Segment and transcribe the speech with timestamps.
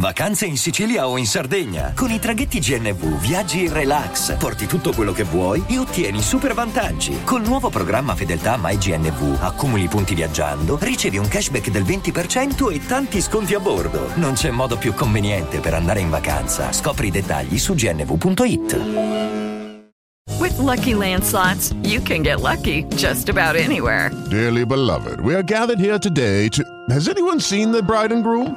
[0.00, 1.92] Vacanze in Sicilia o in Sardegna.
[1.94, 6.54] Con i traghetti GNV viaggi in relax, porti tutto quello che vuoi e ottieni super
[6.54, 7.22] vantaggi.
[7.22, 13.20] Col nuovo programma Fedeltà MyGNV accumuli punti viaggiando, ricevi un cashback del 20% e tanti
[13.20, 14.12] sconti a bordo.
[14.14, 16.72] Non c'è modo più conveniente per andare in vacanza.
[16.72, 18.80] Scopri i dettagli su gnv.it.
[20.38, 24.10] With lucky landslots, you can get lucky just about anywhere.
[24.30, 26.62] Dearly beloved, we are gathered here today to.
[26.88, 28.56] Has anyone seen the bride and groom?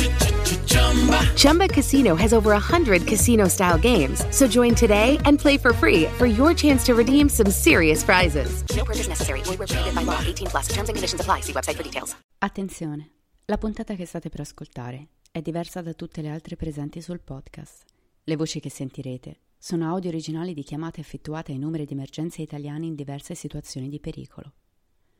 [1.35, 4.25] Chumba Casino has over 100 casino style games.
[4.29, 8.63] So join today and play for free for your chance to redeem some serious prizes.
[8.75, 9.41] No purchase necessary.
[9.43, 10.19] Void prohibited by law.
[10.19, 10.67] 18 plus.
[10.67, 11.41] Terms and conditions apply.
[11.41, 12.15] See website for details.
[12.39, 13.09] Attenzione,
[13.45, 17.85] la puntata che state per ascoltare è diversa da tutte le altre presenti sul podcast.
[18.23, 22.87] Le voci che sentirete sono audio originali di chiamate effettuate ai numeri di emergenza italiani
[22.87, 24.53] in diverse situazioni di pericolo.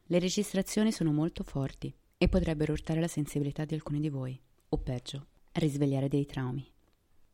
[0.05, 4.77] Le registrazioni sono molto forti e potrebbero urtare la sensibilità di alcuni di voi, o
[4.77, 6.69] peggio, risvegliare dei traumi.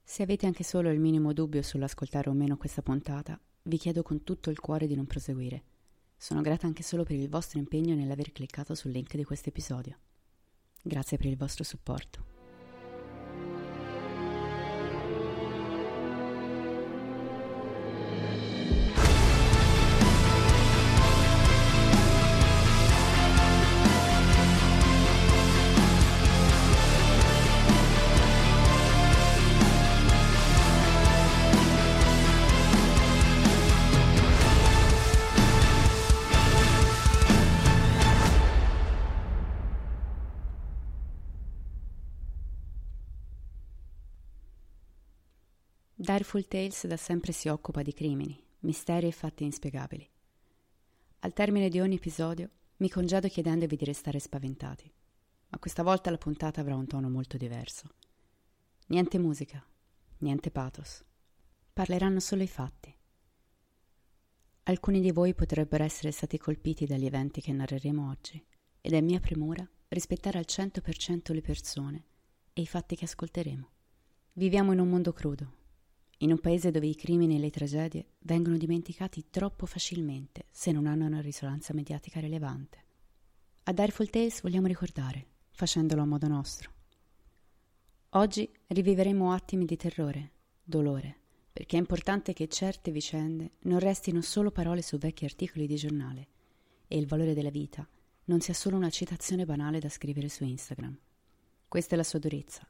[0.04, 4.24] Se avete anche solo il minimo dubbio sull'ascoltare o meno questa puntata, vi chiedo con
[4.24, 5.64] tutto il cuore di non proseguire.
[6.16, 9.98] Sono grata anche solo per il vostro impegno nell'aver cliccato sul link di questo episodio.
[10.82, 12.37] Grazie per il vostro supporto.
[46.18, 50.10] Direful Tales da sempre si occupa di crimini, misteri e fatti inspiegabili.
[51.20, 54.92] Al termine di ogni episodio mi congedo chiedendovi di restare spaventati,
[55.50, 57.90] ma questa volta la puntata avrà un tono molto diverso.
[58.88, 59.64] Niente musica,
[60.18, 61.06] niente pathos.
[61.72, 62.92] Parleranno solo i fatti.
[64.64, 68.44] Alcuni di voi potrebbero essere stati colpiti dagli eventi che narreremo oggi,
[68.82, 72.06] ed è mia premura rispettare al 100% le persone
[72.54, 73.70] e i fatti che ascolteremo.
[74.34, 75.66] Viviamo in un mondo crudo,
[76.18, 80.88] in un paese dove i crimini e le tragedie vengono dimenticati troppo facilmente se non
[80.88, 82.84] hanno una risonanza mediatica rilevante.
[83.64, 86.72] A Direful Tales vogliamo ricordare, facendolo a modo nostro.
[88.12, 90.32] Oggi riviveremo attimi di terrore,
[90.64, 91.16] dolore,
[91.52, 96.28] perché è importante che certe vicende non restino solo parole su vecchi articoli di giornale
[96.88, 97.88] e il valore della vita
[98.26, 100.98] non sia solo una citazione banale da scrivere su Instagram.
[101.68, 102.68] Questa è la sua durezza.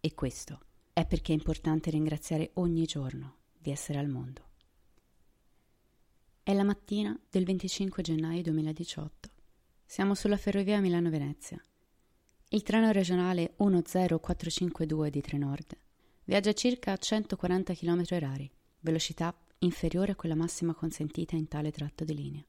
[0.00, 0.58] E questo
[0.94, 4.42] è perché è importante ringraziare ogni giorno di essere al mondo.
[6.40, 9.28] È la mattina del 25 gennaio 2018.
[9.84, 11.60] Siamo sulla ferrovia Milano-Venezia.
[12.50, 15.76] Il treno regionale 10452 di Trenord
[16.26, 22.04] viaggia a circa 140 km h velocità inferiore a quella massima consentita in tale tratto
[22.04, 22.46] di linea,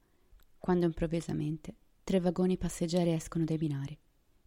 [0.60, 1.74] quando improvvisamente
[2.04, 3.98] tre vagoni passeggeri escono dai binari.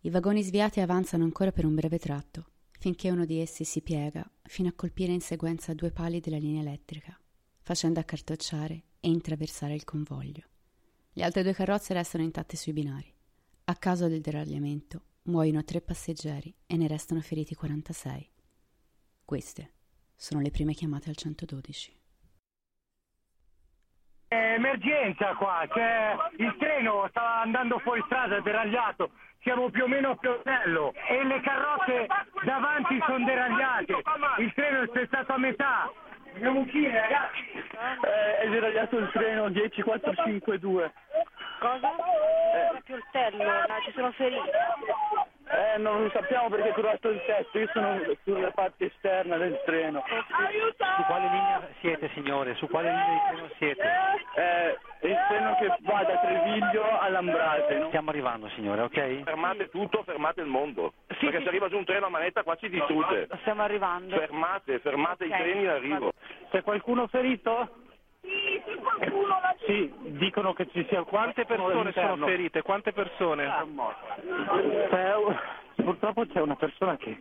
[0.03, 4.29] I vagoni sviati avanzano ancora per un breve tratto, finché uno di essi si piega
[4.45, 7.19] fino a colpire in sequenza due pali della linea elettrica,
[7.61, 10.47] facendo accartocciare e intraversare il convoglio.
[11.13, 13.13] Le altre due carrozze restano intatte sui binari.
[13.65, 18.31] A causa del deragliamento muoiono tre passeggeri e ne restano feriti 46.
[19.25, 19.73] Queste
[20.15, 21.98] sono le prime chiamate al 112.
[24.29, 29.11] Emergenza qua, c'è il treno sta andando fuori strada, è deragliato,
[29.41, 32.07] siamo più o meno a Pioltello e le carrozze
[32.45, 34.03] davanti sono deragliate,
[34.39, 35.91] il treno è spezzato a metà.
[36.35, 37.39] Dobbiamo uscire ragazzi!
[37.53, 40.93] Eh, è deragliato il treno 10452.
[41.59, 41.89] Cosa?
[41.89, 42.83] Eh.
[42.85, 44.51] Pioltello, no, ci sono feriti.
[45.51, 49.59] Eh, non lo sappiamo perché è crollato il tetto, io sono sulla parte esterna del
[49.65, 50.05] treno.
[50.07, 52.55] Su quale linea siete signore?
[52.57, 53.83] Su quale linea di treno siete?
[54.35, 54.79] Eh,
[55.09, 57.79] il treno che va da Treviglio a Lambrate.
[57.79, 57.87] No?
[57.87, 59.23] Stiamo arrivando signore, ok?
[59.23, 60.93] Fermate tutto, fermate il mondo.
[61.07, 63.29] Perché se arriva giù un treno a manetta qua ci distrugge.
[63.41, 64.17] Stiamo arrivando.
[64.17, 65.31] Fermate, fermate Ok.
[65.31, 66.13] i treni in arrivo.
[66.51, 67.87] C'è qualcuno ferito?
[69.67, 72.63] Sì, dicono che ci sia Quante persone sono ferite?
[72.63, 73.47] Quante persone?
[75.77, 77.21] Purtroppo c'è una persona che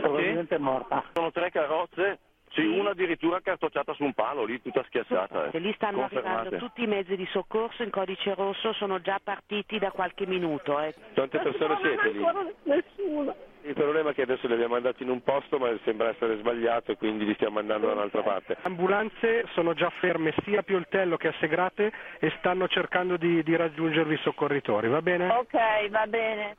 [0.00, 1.04] probabilmente è morta.
[1.12, 2.18] Sono tre carrozze,
[2.50, 5.46] sì, una addirittura cartocciata su un palo, lì tutta schiacciata.
[5.46, 5.58] E Eh.
[5.60, 6.28] lì stanno Confermate.
[6.38, 10.78] arrivando tutti i mezzi di soccorso in codice rosso, sono già partiti da qualche minuto.
[10.80, 10.94] Eh.
[11.14, 12.24] Quante persone siete lì?
[12.64, 13.34] Nessuno.
[13.64, 16.92] Il problema è che adesso li abbiamo mandati in un posto ma sembra essere sbagliato
[16.92, 18.56] e quindi li stiamo mandando da un'altra parte.
[18.62, 23.54] ambulanze sono già ferme sia a Pioltello che a Segrate e stanno cercando di, di
[23.54, 25.28] raggiungervi i soccorritori, va bene?
[25.28, 26.56] Ok, va bene.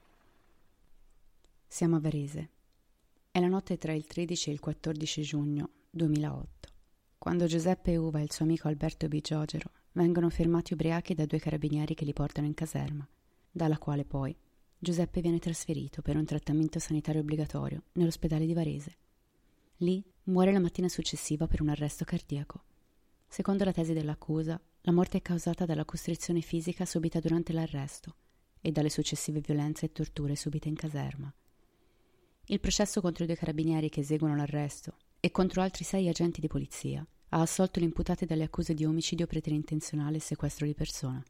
[1.67, 2.49] Siamo a Varese.
[3.31, 6.69] È la notte tra il 13 e il 14 giugno 2008,
[7.17, 11.95] quando Giuseppe Uva e il suo amico Alberto Bigiogero vengono fermati ubriachi da due carabinieri
[11.95, 13.07] che li portano in caserma,
[13.51, 14.35] dalla quale poi
[14.83, 18.97] Giuseppe viene trasferito per un trattamento sanitario obbligatorio nell'ospedale di Varese.
[19.77, 22.65] Lì muore la mattina successiva per un arresto cardiaco.
[23.25, 28.15] Secondo la tesi dell'accusa, la morte è causata dalla costrizione fisica subita durante l'arresto
[28.59, 31.33] e dalle successive violenze e torture subite in caserma.
[32.47, 36.49] Il processo contro i due carabinieri che eseguono l'arresto e contro altri sei agenti di
[36.49, 41.23] polizia ha assolto gli imputati dalle accuse di omicidio preterintenzionale e sequestro di persona.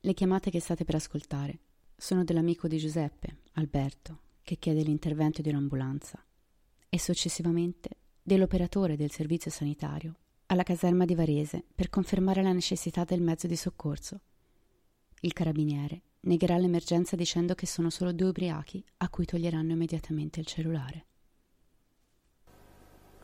[0.00, 1.60] Le chiamate che state per ascoltare
[2.00, 6.18] sono dell'amico di Giuseppe, Alberto, che chiede l'intervento di un'ambulanza,
[6.88, 7.90] e successivamente
[8.22, 10.14] dell'operatore del servizio sanitario
[10.46, 14.18] alla caserma di Varese per confermare la necessità del mezzo di soccorso.
[15.20, 20.46] Il carabiniere negherà l'emergenza dicendo che sono solo due ubriachi a cui toglieranno immediatamente il
[20.46, 21.04] cellulare.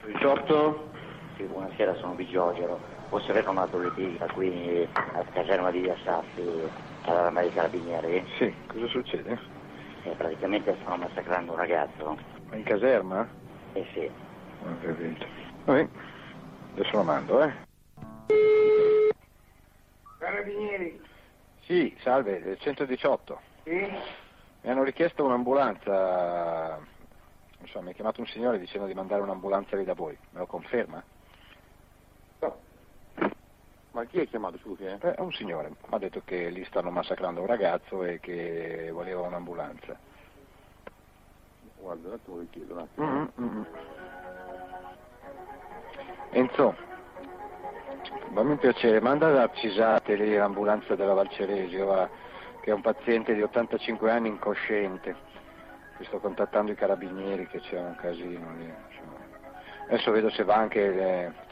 [0.04, 0.90] 18?
[1.38, 2.95] Sì, buonasera, sono Bigiogero.
[3.08, 6.68] Posso avere una politica qui a caserma di Via Sassi,
[7.02, 8.26] all'arma dei carabinieri?
[8.36, 9.38] Sì, cosa succede?
[10.02, 12.18] Eh, praticamente stanno massacrando un ragazzo.
[12.52, 13.28] In caserma?
[13.74, 14.10] Eh sì.
[14.64, 15.26] Ho capito.
[15.64, 15.88] Vabbè,
[16.72, 17.52] adesso lo mando, eh.
[20.18, 21.00] Carabinieri.
[21.62, 23.40] Sì, salve, del 118.
[23.64, 23.70] Sì?
[23.70, 26.78] Mi hanno richiesto un'ambulanza,
[27.60, 30.18] insomma, mi ha chiamato un signore dicendo di mandare un'ambulanza lì da voi.
[30.30, 31.02] Me lo conferma?
[33.96, 34.84] Ma chi è chiamato, scusi?
[34.84, 34.98] Eh?
[35.00, 39.22] Eh, un signore, mi ha detto che lì stanno massacrando un ragazzo e che voleva
[39.22, 39.98] un'ambulanza.
[41.76, 43.06] Guarda, un attimo che chiedo un attimo.
[43.06, 43.64] Mm, mm, mm.
[46.32, 46.76] Enzo,
[48.34, 52.06] fammi un piacere, manda da Cisate lì l'ambulanza della Valceresio, va,
[52.60, 55.16] che è un paziente di 85 anni incosciente.
[55.96, 58.70] Che sto contattando i carabinieri che c'è un casino lì.
[59.88, 60.90] Adesso vedo se va anche...
[60.90, 61.45] le-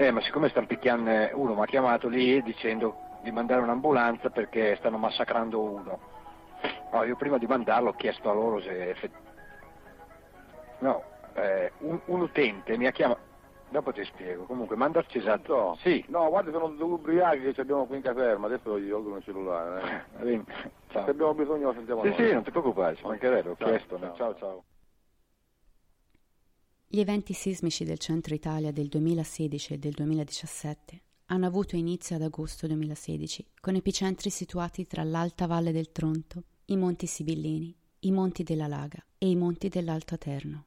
[0.00, 4.30] Eh, ma siccome stanno picchiando eh, uno, mi ha chiamato lì dicendo di mandare un'ambulanza
[4.30, 6.00] perché stanno massacrando uno.
[6.90, 8.96] No, io prima di mandarlo ho chiesto a loro se...
[10.78, 11.02] No,
[11.34, 13.20] eh, un, un utente mi ha chiamato...
[13.68, 14.44] Dopo ti spiego.
[14.44, 15.76] Comunque, mandarci esatto.
[15.82, 16.02] Sì.
[16.08, 20.06] No, guarda, sono due ubriachi che abbiamo qui in caserma, adesso gli tolgono il cellulare.
[20.22, 20.42] Eh.
[20.92, 22.16] Se abbiamo bisogno sentiamo Sì, noi.
[22.26, 23.98] sì, non ti preoccupare, ci mancherebbe, ho chiesto.
[23.98, 24.14] ciao.
[24.16, 24.64] Ciao, ciao.
[26.92, 32.22] Gli eventi sismici del centro Italia del 2016 e del 2017 hanno avuto inizio ad
[32.22, 38.42] agosto 2016, con epicentri situati tra l'Alta Valle del Tronto, i Monti Sibillini, i Monti
[38.42, 40.64] della Laga e i Monti dell'Alto Aterno.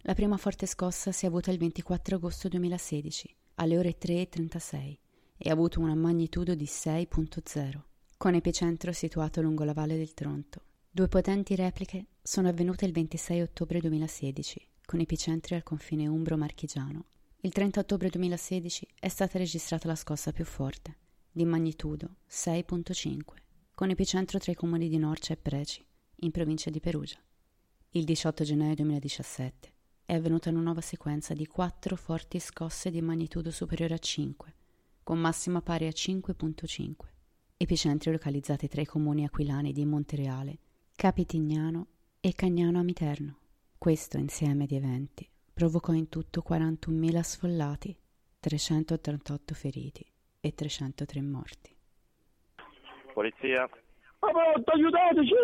[0.00, 4.98] La prima forte scossa si è avuta il 24 agosto 2016, alle ore 3.36,
[5.38, 7.80] e ha avuto una magnitudo di 6.0,
[8.18, 10.60] con epicentro situato lungo la Valle del Tronto.
[10.90, 17.06] Due potenti repliche sono avvenute il 26 ottobre 2016, con epicentri al confine umbro-marchigiano.
[17.40, 20.96] Il 30 ottobre 2016 è stata registrata la scossa più forte,
[21.30, 23.22] di magnitudo 6.5,
[23.74, 25.82] con epicentro tra i comuni di Norcia e Preci,
[26.16, 27.16] in provincia di Perugia.
[27.92, 29.72] Il 18 gennaio 2017
[30.04, 34.54] è avvenuta una nuova sequenza di quattro forti scosse di magnitudo superiore a 5,
[35.02, 36.94] con massima pari a 5.5,
[37.56, 40.58] epicentri localizzati tra i comuni aquilani di Montereale,
[40.94, 41.86] Capitignano
[42.20, 43.40] e Cagnano Amiterno.
[43.82, 47.90] Questo insieme di eventi provocò in tutto 41.000 sfollati,
[48.38, 50.06] 388 feriti
[50.40, 51.74] e 303 morti.
[53.12, 53.68] Polizia,
[54.20, 55.34] Ma pronto, aiutateci!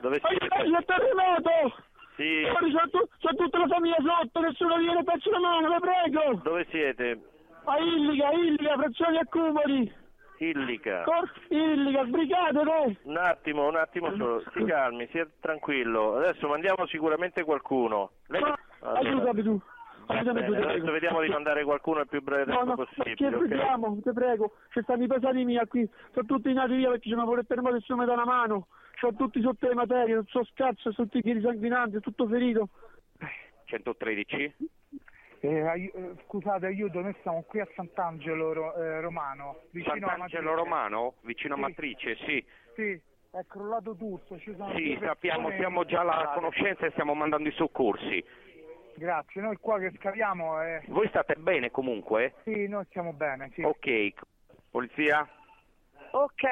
[0.00, 0.78] dove Aiutateci, siete?
[0.78, 1.74] è terremoto!
[2.14, 6.40] Sì, c'è, tu- c'è tutta la famiglia sotto, nessuno viene, faccio la mano, le prego!
[6.44, 7.18] dove siete?
[7.64, 9.92] A Illica, Illica, frazioni accumuli!
[10.50, 11.02] Illica.
[11.02, 12.94] Corso Illica, brigate, no?
[13.04, 16.16] Un attimo, un attimo solo, si calmi, sia tranquillo.
[16.16, 18.10] Adesso mandiamo sicuramente qualcuno.
[18.26, 18.42] Lei...
[18.42, 19.60] Allora, Aiutami tu.
[20.06, 23.14] bene, ti adesso vediamo di mandare qualcuno il più breve No, tempo no, possibile.
[23.14, 23.38] che ok?
[23.46, 24.52] vediamo, ti prego.
[24.72, 27.46] Ci stanno i pesati mia qui, sono tutti nati via perché ci sono pure il
[27.46, 28.66] terremoto e nessuno mi dà una mano.
[28.98, 32.68] Sono tutti sotto le materie, sono scazzo, sono tutti sanguinanti, tutto ferito.
[33.66, 34.54] 113?
[35.44, 40.10] Eh, ai- eh, scusate, aiuto, noi siamo qui a Sant'Angelo Ro- eh, Romano, vicino a
[40.10, 40.62] Sant'Angelo Matrice.
[40.62, 41.62] Romano, vicino a Sì.
[41.62, 42.46] Matrice, sì.
[42.76, 46.38] Sì, è crollato tutto, ci sono Sì, sappiamo, siamo già alla infettate.
[46.38, 48.24] conoscenza e stiamo mandando i soccorsi.
[48.94, 52.34] Grazie, noi qua che scaviamo, eh, Voi state bene comunque?
[52.44, 53.62] sì, noi stiamo bene, sì.
[53.62, 54.12] Ok.
[54.70, 55.28] Polizia?
[56.12, 56.42] Ok,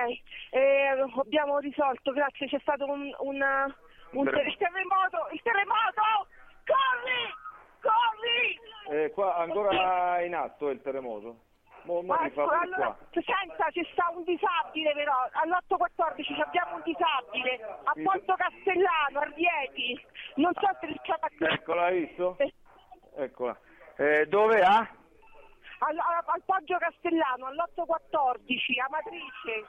[0.51, 4.31] eh, abbiamo risolto, grazie, c'è stato un, un, un Terremoto.
[4.33, 6.27] ter- il terremoto, il terremoto!
[6.65, 7.39] Corri!
[7.81, 8.59] Corri!
[8.91, 11.37] Eh, qua ancora in atto è il terremoto.
[11.85, 12.97] Mo, mo allora, qua.
[13.13, 17.55] senza, ci sta un disabile però, all'814 abbiamo un disabile,
[17.85, 18.03] a Sì.
[18.03, 19.99] Ponto Castellano, a Rieti,
[20.35, 21.53] non so se riusciamo a...
[21.55, 22.35] Eccola, hai visto?
[22.39, 22.53] Eh.
[23.17, 23.57] Eccola.
[23.97, 24.79] Eh, dove ha?
[24.79, 29.67] Al, al- al Poggio Castellano, all'814, a Matrice.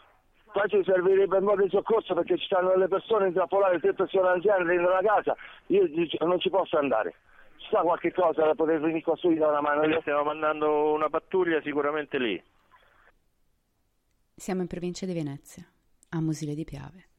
[0.52, 4.28] Qua ci servirebbe un po' di soccorso perché ci stanno le persone intrappolate, tre persone
[4.30, 5.34] anziane dentro la casa,
[5.68, 5.88] io
[6.26, 7.14] non ci posso andare.
[7.62, 9.86] Ci sta qualche cosa da poter venire qua subito da una mano?
[9.86, 12.44] Noi stiamo mandando una pattuglia sicuramente lì.
[14.34, 15.64] Siamo in provincia di Venezia,
[16.10, 17.10] a Musile di Piave.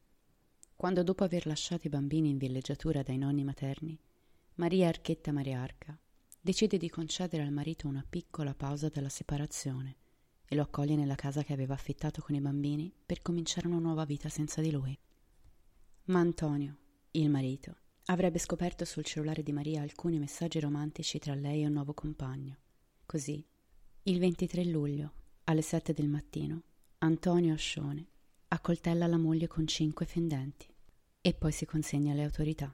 [0.75, 3.97] Quando dopo aver lasciato i bambini in villeggiatura dai nonni materni,
[4.55, 5.97] Maria Archetta Mariarca
[6.41, 9.95] decide di concedere al marito una piccola pausa dalla separazione
[10.45, 14.03] e lo accoglie nella casa che aveva affittato con i bambini per cominciare una nuova
[14.03, 14.99] vita senza di lui.
[16.07, 16.75] Ma Antonio,
[17.11, 21.73] il marito, avrebbe scoperto sul cellulare di Maria alcuni messaggi romantici tra lei e un
[21.73, 22.57] nuovo compagno.
[23.05, 23.45] Così,
[24.03, 25.13] il 23 luglio,
[25.45, 26.63] alle 7 del mattino,
[26.99, 28.07] Antonio Ascione
[28.49, 30.67] accoltella la moglie con cinque fendenti
[31.21, 32.73] e poi si consegna alle autorità.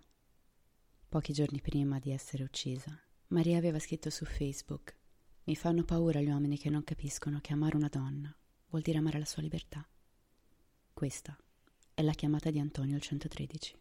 [1.07, 4.95] Pochi giorni prima di essere uccisa, Maria aveva scritto su Facebook
[5.45, 8.35] Mi fanno paura gli uomini che non capiscono che amare una donna
[8.69, 9.87] vuol dire amare la sua libertà.
[10.93, 11.37] Questa
[11.93, 13.75] è la chiamata di Antonio al 113.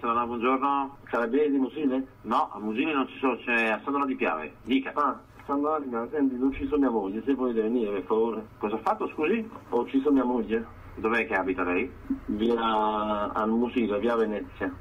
[0.00, 0.96] No, buongiorno.
[1.04, 2.06] Carabinieri di Musine?
[2.22, 4.54] No, a Musine non ci sono, c'è a Sandra di Piave.
[4.62, 4.92] Dica.
[4.94, 5.78] Ah, Sandra,
[6.10, 8.46] senti, non ci sono mia moglie, se puoi venire per favore.
[8.58, 9.48] Cosa ha fatto, scusi?
[9.70, 10.64] Ho ucciso mia moglie,
[10.96, 11.90] Dov'è che abita lei?
[12.26, 14.72] via al Musile, via Venezia.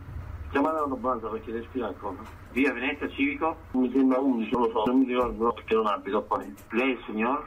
[0.50, 2.17] Chiamate l'ambulanza perché respira ancora.
[2.51, 3.55] Via Venezia Civico?
[3.72, 6.43] Mi sembra 11, non lo so, non mi ricordo perché non abito qua.
[6.72, 7.43] Lei il signor?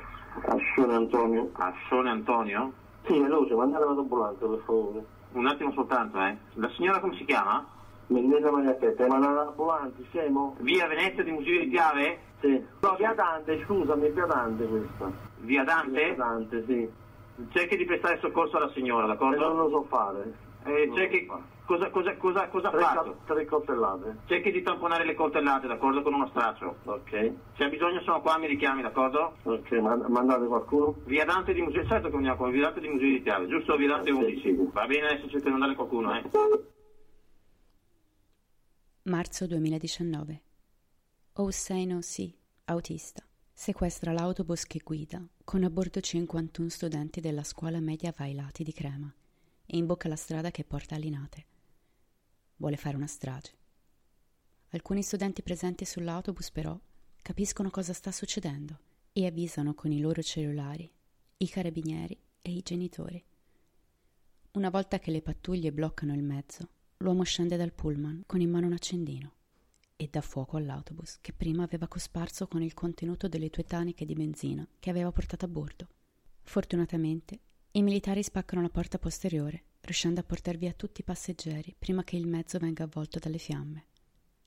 [0.46, 1.50] Ascione Antonio.
[1.54, 2.72] Assone Antonio?
[3.06, 5.04] Sì, veloce, mandate l'ambulanza per favore.
[5.32, 6.36] Un attimo soltanto, eh.
[6.54, 7.64] La signora come si chiama?
[8.08, 10.56] Mendella Maria Tetta, mandate l'ambulanza, scemo?
[10.60, 12.18] Via Venezia di Musile di Piave?
[12.40, 12.64] Sì.
[12.80, 15.10] No, via Dante, scusami, via Dante questa.
[15.38, 16.04] Via Dante?
[16.04, 16.90] Via Dante, sì.
[17.50, 19.36] Cerchi di prestare soccorso alla signora, d'accordo?
[19.36, 20.32] E non lo so fare.
[20.64, 21.30] Eh, Non cerchi...
[21.70, 23.16] Cosa, cosa, cosa, cosa ha Tre, fatto?
[23.24, 24.16] ca- tre coltellate.
[24.26, 26.02] Cerchi di tamponare le coltellate, d'accordo?
[26.02, 26.78] Con uno straccio.
[26.82, 27.32] Ok.
[27.56, 29.36] Se ha bisogno sono qua, mi richiami, d'accordo?
[29.44, 30.96] Ok, ma- mandate qualcuno?
[31.04, 33.76] Via Dante di Museo, certo che veniamo come Via Dante di Museo di Piave, giusto?
[33.76, 34.40] Via Dante Sì, 11.
[34.40, 34.68] sì.
[34.72, 36.30] Va bene, adesso cerco di mandare qualcuno, eh.
[39.02, 40.42] Marzo 2019.
[41.34, 43.22] Hossein Ossi, autista,
[43.52, 49.08] sequestra l'autobus che guida con a bordo 51 studenti della scuola media Vailati di Crema
[49.66, 51.44] e imbocca la strada che porta a Linate.
[52.60, 53.54] Vuole fare una strage.
[54.72, 56.78] Alcuni studenti presenti sull'autobus però
[57.22, 58.78] capiscono cosa sta succedendo
[59.12, 60.88] e avvisano con i loro cellulari
[61.38, 63.24] i carabinieri e i genitori.
[64.52, 68.66] Una volta che le pattuglie bloccano il mezzo, l'uomo scende dal pullman con in mano
[68.66, 69.32] un accendino
[69.96, 74.12] e dà fuoco all'autobus che prima aveva cosparso con il contenuto delle due taniche di
[74.12, 75.88] benzina che aveva portato a bordo.
[76.42, 77.40] Fortunatamente,
[77.70, 82.16] i militari spaccano la porta posteriore, riuscendo a portar via tutti i passeggeri prima che
[82.16, 83.86] il mezzo venga avvolto dalle fiamme.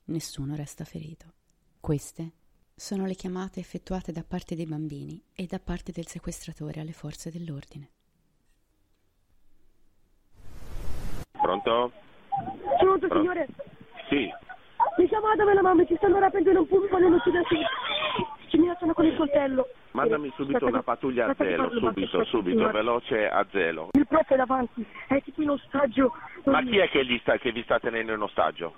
[0.06, 1.32] Nessuno resta ferito.
[1.80, 2.32] Queste
[2.74, 7.30] sono le chiamate effettuate da parte dei bambini e da parte del sequestratore alle forze
[7.30, 7.90] dell'ordine.
[11.30, 11.92] Pronto?
[12.78, 13.46] Pronto signore?
[14.08, 14.28] Sì.
[14.96, 17.56] Mi chiamate la mamma, ci stanno rapendo in un pubblico uccidersi.
[18.54, 19.68] Ci minacciano con il coltello.
[19.90, 23.88] Mandami subito una pattuglia a zelo, subito, subito, veloce a zelo.
[23.94, 26.12] Il prof è davanti, è tipo in ostaggio.
[26.44, 28.72] Ma chi è che, gli sta, che vi sta tenendo in ostaggio?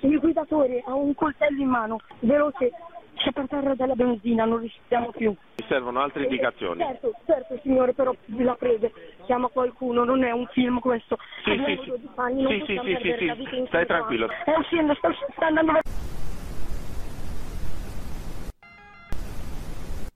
[0.00, 2.72] Il guidatore ha un coltello in mano, veloce,
[3.14, 5.30] c'è per terra della benzina, non riusciamo più.
[5.30, 6.82] Mi servono altre indicazioni.
[6.82, 8.90] Certo, certo signore, però la prego,
[9.26, 11.18] chiama qualcuno, non è un film questo.
[11.44, 11.90] Sì, Abbiamo sì, sì.
[11.90, 14.28] 12 anni, Sì, sì, sì, sì, Stai tranquillo.
[14.44, 16.03] È uscendo, sta, sta andando verso...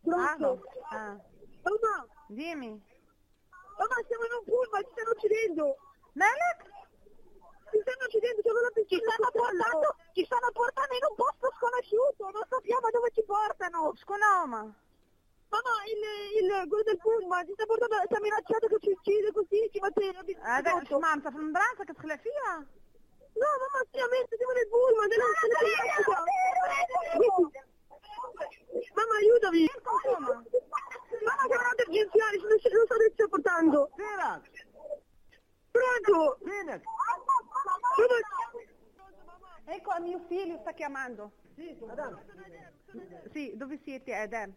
[0.09, 0.65] Pronto.
[0.91, 1.17] Ah, ah.
[1.69, 2.07] Oma.
[2.29, 2.73] Dimmi.
[2.73, 5.77] Oma, siamo in un curva, ci stanno uccidendo.
[6.13, 6.61] Melek?
[7.71, 9.01] Ci stanno uccidendo, c'è una piscina.
[9.01, 13.93] Ci stanno, portando, ci stanno portando in un posto sconosciuto, non sappiamo dove ci portano.
[13.97, 14.65] Sconoma.
[15.49, 16.03] Mamma, il,
[16.45, 19.81] il quello del pullman ci sta portando, ci ha minacciato che ci uccide così, ci
[19.81, 20.19] mantene.
[20.19, 22.57] Adesso, ci mamma, fa un branco che scuola fia?
[22.59, 25.33] No, mamma, seriamente, siamo nel pullman, non
[27.53, 27.68] è.
[28.95, 29.67] Mamma, aiutami!
[29.83, 30.45] Mamma,
[31.47, 33.91] siamo andati urgenziali, non so non so dove ci sta portando!
[35.71, 36.39] Pronto!
[39.67, 41.33] Ecco, mio figlio sta chiamando.
[43.33, 44.55] Sì, dove siete, Adem?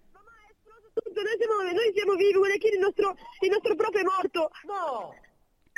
[0.93, 4.51] Tutto, noi siamo, noi siamo vivi, guarda che il nostro, il nostro proprio è morto!
[4.65, 5.13] No!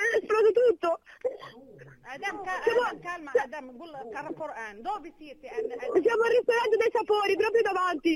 [0.02, 1.00] È esploso tutto!
[2.08, 4.82] Adem, ca- Siamo- Adem, calma, Adem, قول قرأ القرآن.
[4.82, 5.48] dove siete?
[5.48, 6.00] Adem?
[6.02, 8.12] Siamo al ristorante dei sapori, proprio davanti!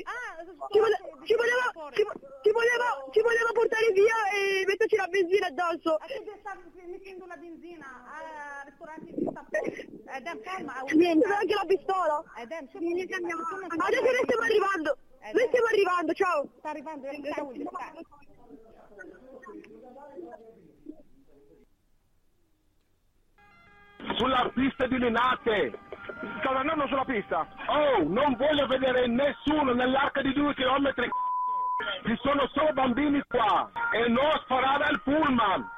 [0.72, 5.06] ci, vole- ci voleva, ci, vo- ci voleva, ci voleva portare via e metterci la
[5.08, 5.96] benzina addosso!
[5.96, 6.56] Adesso sta
[6.87, 10.02] mettendo la benzina al ristorante di sapori.
[10.06, 10.72] Adem, calma.
[10.94, 12.16] Niente, aveva anche la pistola!
[12.37, 14.90] Adem, شوف Adesso noi stiamo arrivando!
[15.32, 16.40] Noi stiamo arrivando, ciao!
[16.58, 18.25] sta arrivando, يلا
[24.15, 25.79] Sulla pista di Linate!
[26.39, 27.47] Stanno andando sulla pista!
[27.67, 31.09] Oh, non voglio vedere nessuno nell'arco di due chilometri!
[32.05, 33.69] Ci sono solo bambini qua!
[33.91, 35.69] E non sparare al pullman!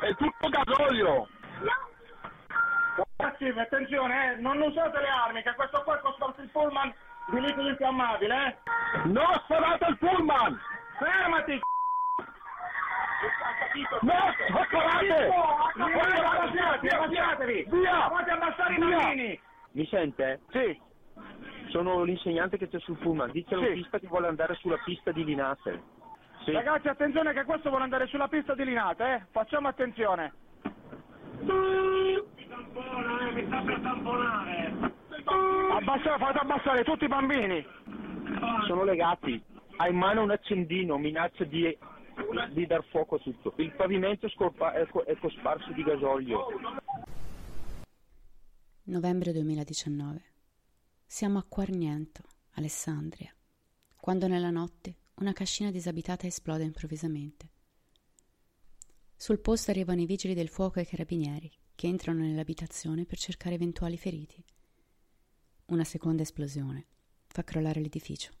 [0.00, 1.28] È tutto gasolio!
[3.16, 6.92] Ragazzi, attenzione, eh, non usate le armi, che questo qua è costato il pullman
[7.28, 8.56] di liquido infiammabile, eh?
[9.04, 10.60] Non sparate al pullman!
[10.98, 11.60] Fermati!
[14.02, 14.12] No,
[14.66, 15.32] sparate!
[15.74, 17.66] Arrabbiatevi, arrabbiatevi!
[17.70, 18.08] Via!
[18.08, 18.96] Fate abbassare i Via!
[18.96, 19.40] bambini!
[19.72, 20.40] Mi sente?
[20.50, 20.80] Sì.
[21.68, 23.30] Sono l'insegnante che c'è sul pullman.
[23.32, 25.82] Dice all'autista che vuole andare sulla pista di Linate.
[26.44, 26.52] Sì.
[26.52, 29.22] Ragazzi, attenzione che questo vuole andare sulla pista di Linate, eh?
[29.30, 30.32] Facciamo attenzione.
[35.72, 37.66] Abbassa, fate abbassare tutti i bambini!
[38.66, 39.42] Sono legati.
[39.76, 41.76] Ha in mano un accendino, minaccia di,
[42.52, 43.54] di dar fuoco a tutto.
[43.56, 46.46] Il pavimento è, scorpa- è co- è cosparso di gasolio.
[48.84, 50.22] Novembre 2019.
[51.06, 52.22] Siamo a Quarniento,
[52.52, 53.34] Alessandria,
[53.96, 57.50] quando nella notte una cascina disabitata esplode improvvisamente.
[59.16, 63.54] Sul posto arrivano i vigili del fuoco e i carabinieri, che entrano nell'abitazione per cercare
[63.54, 64.44] eventuali feriti.
[65.66, 66.86] Una seconda esplosione
[67.26, 68.32] fa crollare l'edificio,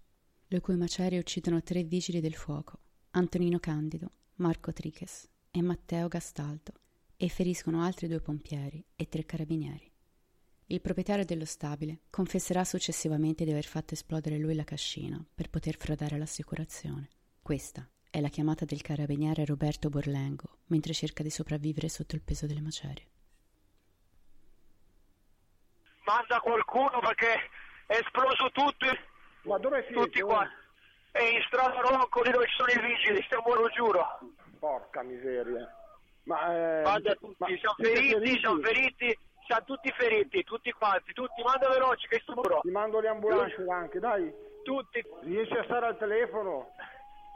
[0.48, 2.80] le cui macerie uccidono tre vigili del fuoco,
[3.16, 6.72] Antonino Candido, Marco Triches e Matteo Gastaldo,
[7.16, 9.88] e feriscono altri due pompieri e tre carabinieri.
[10.66, 15.76] Il proprietario dello stabile confesserà successivamente di aver fatto esplodere lui la cascina per poter
[15.76, 17.08] frodare l'assicurazione.
[17.40, 22.48] Questa è la chiamata del carabiniere Roberto Borlengo mentre cerca di sopravvivere sotto il peso
[22.48, 23.06] delle macerie.
[26.04, 27.32] Manda qualcuno perché
[27.86, 28.86] è esploso tutto!
[29.42, 30.02] Ma dove siete?
[30.02, 30.50] Tutti qua!
[31.14, 34.18] È in strada Ronco, lì dove ci sono i vigili, stiamo lo giuro!
[34.58, 35.72] Porca miseria.
[36.24, 41.12] Ma, eh, Manda tutti, ma siamo siete feriti, siamo feriti, siamo tutti feriti, tutti quanti,
[41.12, 42.58] tutti, manda veloci che sto muro.
[42.62, 44.28] Ti mando le ambulanze anche, dai.
[44.64, 45.04] Tutti.
[45.20, 46.72] Riesci a stare al telefono?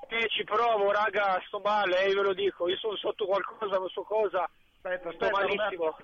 [0.08, 3.88] Eh, ci provo, raga, sto male, eh, ve lo dico, io sono sotto qualcosa, non
[3.90, 4.42] so cosa,
[4.74, 5.96] Aspetta, sto aspetta, malissimo.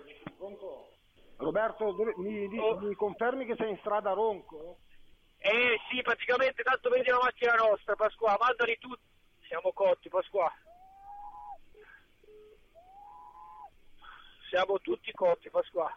[1.38, 2.78] Roberto, Roberto, mi, Oh.
[2.78, 4.76] mi confermi che sei in strada Ronco?
[5.46, 9.02] Eh sì, praticamente tanto vedi la macchina nostra, Pasqua, mandali tutti.
[9.46, 10.50] Siamo cotti, Pasqua.
[14.48, 15.94] Siamo tutti cotti, Pasqua.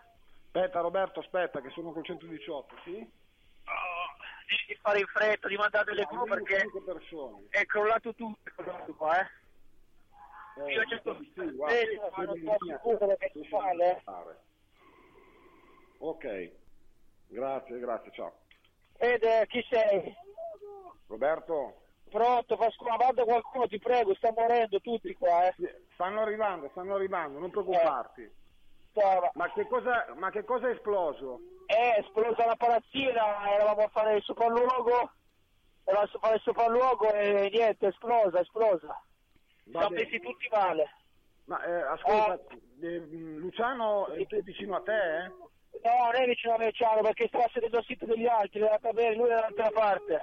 [0.48, 2.92] Aspetta Roberto, aspetta, che sono col 118, sì?
[2.92, 6.66] Devi di fare in fretta, di mandare le gru perché
[7.50, 9.30] è crollato tutto, è crollato qua, eh.
[10.58, 11.56] Eh, Io cerco sì,
[13.52, 14.02] male, eh.
[14.02, 14.40] fare.
[16.00, 16.52] Ok,
[17.28, 18.46] grazie, grazie, ciao.
[18.98, 20.16] Ed eh, chi sei?
[21.08, 25.56] Roberto, Pronto, Pasqua, manda qualcuno, ti prego, sta morendo tutti qua, eh.
[25.94, 28.32] stanno arrivando, stanno arrivando, non preoccuparti.
[28.92, 29.30] Stava.
[29.34, 31.40] Ma che cosa, ma che cosa è esploso?
[31.66, 35.12] È esplosa la palazzina, eravamo a fare il sopralluogo,
[35.84, 39.04] eravamo a fare il sopralluogo e niente, è esplosa, è esplosa.
[39.70, 40.90] Siamo messi tutti male.
[41.46, 45.32] Ma eh, ascolta, eh, Luciano è vicino a te, eh?
[45.88, 49.16] No, non è vicino a Luciano perché stava sedendo al sito degli altri, a bere,
[49.16, 50.22] lui era dall'altra parte.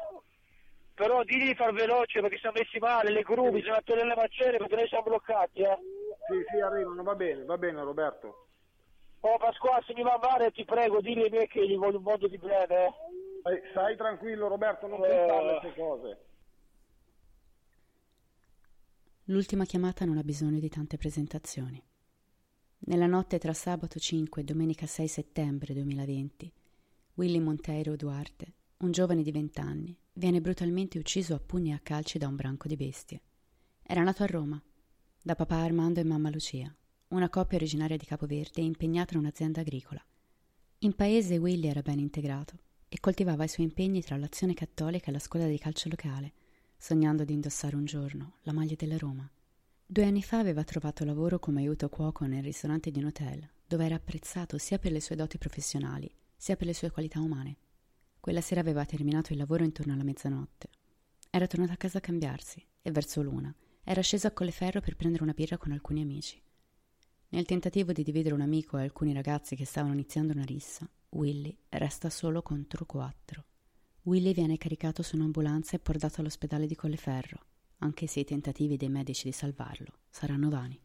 [0.94, 4.58] Però digli di far veloce perché siamo messi male, le gru, bisogna togliere le macerie
[4.58, 5.78] perché noi siamo bloccati, eh.
[6.28, 8.48] Sì, sì, arrivano, va bene, va bene Roberto.
[9.20, 12.02] Oh Pasquale, se mi va male ti prego, digli ai miei che gli voglio un
[12.04, 12.92] modo di bene, eh.
[13.40, 15.08] Stai, stai tranquillo Roberto, non Eh.
[15.08, 16.24] pensare a queste cose.
[19.28, 21.82] L'ultima chiamata non ha bisogno di tante presentazioni.
[22.86, 26.52] Nella notte tra sabato 5 e domenica 6 settembre 2020,
[27.14, 31.80] Willy Monteiro Duarte, un giovane di 20 anni, viene brutalmente ucciso a pugni e a
[31.82, 33.22] calci da un branco di bestie.
[33.82, 34.62] Era nato a Roma,
[35.22, 36.70] da papà Armando e mamma Lucia,
[37.08, 40.04] una coppia originaria di Capoverde e impegnata in un'azienda agricola.
[40.80, 42.58] In paese Willy era ben integrato
[42.90, 46.34] e coltivava i suoi impegni tra l'azione cattolica e la scuola di calcio locale,
[46.76, 49.26] sognando di indossare un giorno la maglia della Roma.
[49.94, 53.84] Due anni fa aveva trovato lavoro come aiuto cuoco nel ristorante di un hotel, dove
[53.84, 57.58] era apprezzato sia per le sue doti professionali, sia per le sue qualità umane.
[58.18, 60.68] Quella sera aveva terminato il lavoro intorno alla mezzanotte.
[61.30, 63.54] Era tornato a casa a cambiarsi e verso l'una
[63.84, 66.42] era sceso a Colleferro per prendere una birra con alcuni amici.
[67.28, 71.56] Nel tentativo di dividere un amico e alcuni ragazzi che stavano iniziando una rissa, Willy
[71.68, 73.44] resta solo contro quattro.
[74.02, 77.52] Willy viene caricato su un'ambulanza e portato all'ospedale di Colleferro,
[77.84, 80.80] anche se i tentativi dei medici di salvarlo saranno vani.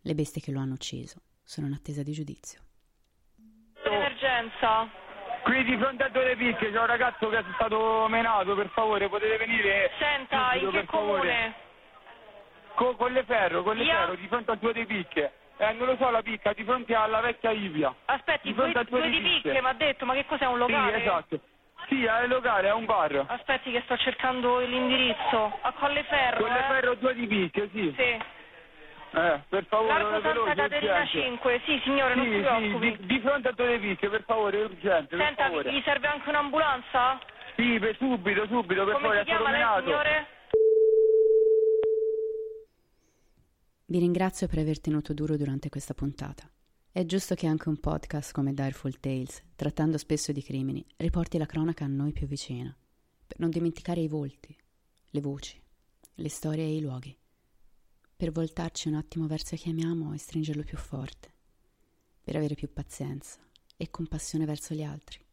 [0.00, 2.60] Le bestie che lo hanno ucciso sono in attesa di giudizio.
[3.82, 4.88] Emergenza.
[5.44, 9.08] Qui di fronte a Due Picche c'è un ragazzo che è stato menato, per favore,
[9.08, 11.54] potete venire Senta, subito, in che comune?
[12.74, 13.94] Co- con le ferro, con le Via?
[13.96, 15.32] ferro, di fronte a Due dei Picche.
[15.58, 17.92] Eh, non lo so la picca, di fronte alla vecchia Ivia.
[18.04, 20.58] Aspetti, di due, fronte a due di picche, mi ha detto, ma che cos'è un
[20.58, 20.96] locale?
[20.98, 21.40] Sì, esatto.
[21.88, 23.24] Sì, è locale, è un bar.
[23.28, 25.58] Aspetti che sto cercando l'indirizzo.
[25.62, 26.62] A Colleferro, Con le eh?
[26.62, 27.94] ferro due di picche, sì.
[27.96, 28.36] Sì.
[29.10, 31.20] Eh, per favore, Largo veloce, Santa Caterina urgente.
[31.22, 31.60] 5.
[31.64, 32.96] Sì, signore, non Sì, si sì, preoccupi.
[32.98, 35.72] di, di fronte a Due dei Picche, per favore, è urgente, per Senta, favore.
[35.72, 37.18] gli serve anche un'ambulanza?
[37.56, 40.26] Sì, per subito, subito, per Come favore, si chiama lei, signore?
[43.86, 46.44] Vi ringrazio per aver tenuto duro durante questa puntata.
[46.98, 51.46] È giusto che anche un podcast come Direful Tales, trattando spesso di crimini, riporti la
[51.46, 52.76] cronaca a noi più vicina,
[53.24, 54.56] per non dimenticare i volti,
[55.10, 55.62] le voci,
[56.14, 57.16] le storie e i luoghi,
[58.16, 61.32] per voltarci un attimo verso chi amiamo e stringerlo più forte,
[62.20, 63.38] per avere più pazienza
[63.76, 65.24] e compassione verso gli altri,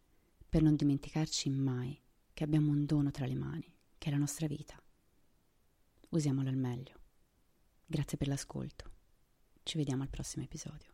[0.48, 2.00] per non dimenticarci mai
[2.32, 4.80] che abbiamo un dono tra le mani, che è la nostra vita.
[6.10, 7.00] Usiamolo al meglio.
[7.88, 8.92] Grazie per l'ascolto.
[9.64, 10.94] Ci vediamo al prossimo episodio.